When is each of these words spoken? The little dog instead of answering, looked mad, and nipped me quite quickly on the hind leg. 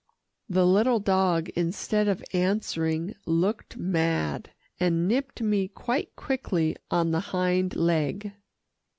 The 0.49 0.65
little 0.65 0.99
dog 0.99 1.49
instead 1.49 2.07
of 2.07 2.23
answering, 2.33 3.13
looked 3.27 3.77
mad, 3.77 4.49
and 4.79 5.07
nipped 5.07 5.43
me 5.43 5.67
quite 5.67 6.15
quickly 6.15 6.75
on 6.89 7.11
the 7.11 7.19
hind 7.19 7.75
leg. 7.75 8.33